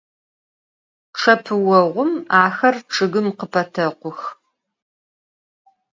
[1.17, 2.11] Ççepıoğum
[2.41, 4.19] axer ççıgım khıpetekhux.